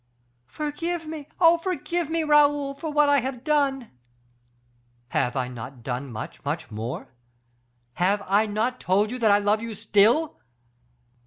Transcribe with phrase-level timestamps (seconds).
[0.47, 1.27] "Forgive me!
[1.39, 3.91] oh, forgive me, Raoul, for what I have done."
[5.09, 7.13] "Have I not done much, much more?
[7.99, 10.39] _Have I not told you that I love you still?